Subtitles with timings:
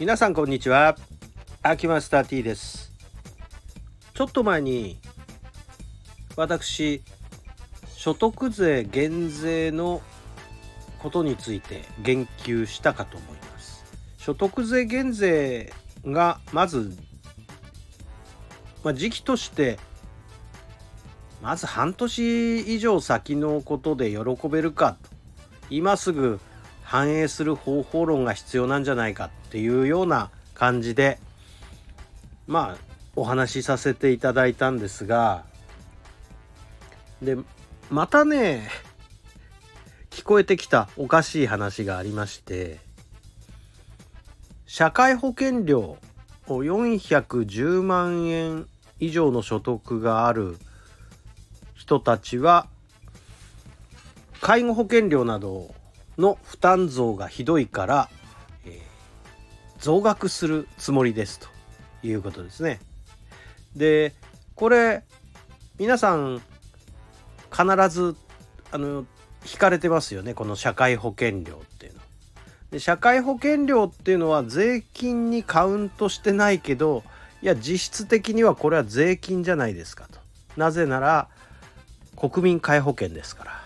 [0.00, 0.96] 皆さんこんにちは。
[1.60, 2.92] 秋マスター T です。
[4.14, 4.96] ちょっと前に
[6.36, 7.02] 私
[7.96, 10.00] 所得税減税の
[11.00, 13.84] ことについて言及したかと思います。
[14.18, 15.72] 所得税減税
[16.06, 16.96] がまず、
[18.84, 19.80] まあ、時期として
[21.42, 25.10] まず半年以上先のことで喜べるかと。
[25.70, 26.38] 今すぐ
[26.88, 31.18] 反映する方法論が必要なんじゃないかっていうような感じで
[32.46, 35.44] まあお話しさせていただいたんですが
[37.20, 37.36] で
[37.90, 38.70] またね
[40.08, 42.80] 聞こえてきたおかしい話がありまして
[44.64, 45.98] 社会保険料
[46.46, 48.66] を410万円
[48.98, 50.56] 以上の所得がある
[51.74, 52.66] 人たちは
[54.40, 55.74] 介護保険料など
[56.18, 58.10] の負担増がひどいから、
[58.64, 58.80] えー、
[59.78, 61.48] 増額するつもりですと
[62.02, 62.80] いうことですね。
[63.76, 64.14] で
[64.54, 65.04] これ
[65.78, 66.42] 皆さん
[67.50, 68.16] 必ず
[68.72, 69.06] あの
[69.50, 72.00] 引かれてますよねこの社会保険料っていうの。
[72.72, 77.02] で社会保険料っていうのは税金にカウントしてないけど
[77.40, 80.18] いや実質的にはこれは税金じゃないですかと。
[80.56, 81.28] なぜなら
[82.16, 83.62] 国民皆保険ですから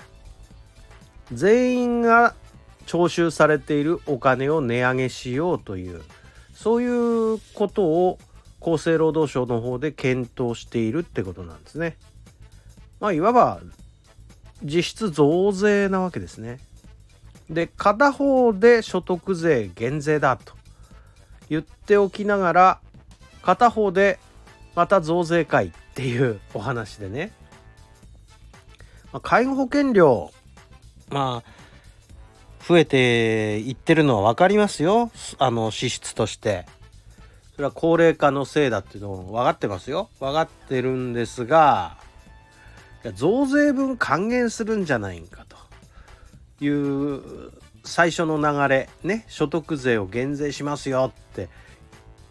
[1.32, 2.34] 全員が
[2.86, 6.02] 徴収されているお金を値上げしようという
[6.54, 8.18] そういうことを
[8.60, 11.96] 厚生労働省の方で検討しているってことなんですね。
[13.00, 13.60] まあいわば
[14.62, 16.60] 実質増税なわけですね。
[17.50, 20.54] で片方で所得税減税だと
[21.50, 22.80] 言っておきながら
[23.42, 24.20] 片方で
[24.76, 27.32] また増税かいっていうお話でね
[29.12, 30.32] まあ、介護保険料
[31.10, 31.61] まあ
[32.66, 35.10] 増えていってるのは分かりますよ。
[35.38, 36.66] あの支出として。
[37.54, 40.08] それは高齢化のせいだっていうのも分かってますよ。
[40.20, 41.98] 分かってるんですが
[43.14, 45.56] 増税分還元するんじゃないんかと。
[46.64, 47.50] いう
[47.84, 48.88] 最初の流れ。
[49.02, 49.26] ね。
[49.28, 51.48] 所得税を減税しますよって。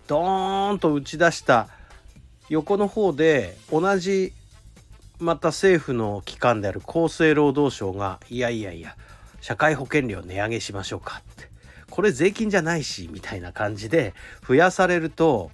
[0.08, 1.68] ドーンと打ち出した。
[2.50, 4.34] 横の方で同じ
[5.20, 8.98] また政府の機関である厚生労働省がいやいやいや
[9.42, 11.50] 社会保険料値上げしましょうかって
[11.90, 14.14] これ税金じゃないしみたいな感じで
[14.48, 15.52] 増やされると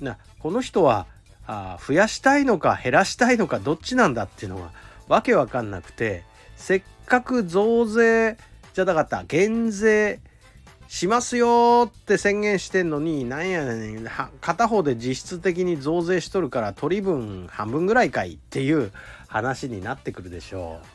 [0.00, 1.06] なこの人は
[1.46, 4.70] あ増やしたいのか減らしたいのかどっちなんだっていうのが
[5.08, 6.24] わけわかんなくて
[6.56, 8.38] せっかく増税
[8.72, 10.20] じゃなかった減税
[10.88, 14.08] しますよって宣言してんのになんやねん
[14.40, 18.92] 片方で実質的に増税しとるから取り分半分ぐらいかいっていう
[19.26, 20.86] 話になってくるでしょう。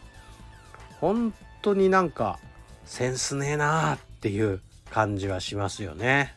[1.02, 2.40] 本当になんか
[2.86, 6.36] センスねえなーっていう感じはしますよね。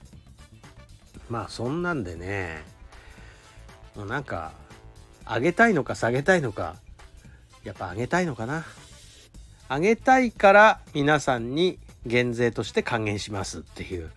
[1.29, 2.63] まあそんなんでね
[3.97, 4.53] もうなんか
[5.27, 6.77] 上げたいのか下げたいのか
[7.65, 8.65] やっぱ上げたいのかな。
[9.69, 14.11] 上げたいから皆さんに減税として還元しますっていう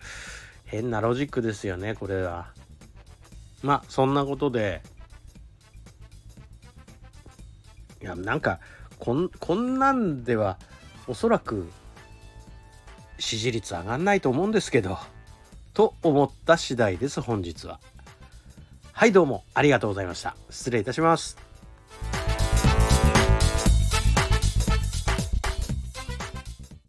[0.66, 2.52] 変なロジックですよねこれは。
[3.62, 4.82] まあそんなことで
[8.02, 8.60] いやなんか
[8.98, 10.58] こんこんなんでは
[11.08, 11.70] おそらく
[13.18, 14.98] 支持率上がんないと思うんですけど
[15.72, 17.80] と思った次第です本日は。
[18.92, 20.36] はいどうもありがとうございました。
[20.48, 21.36] 失礼いたします。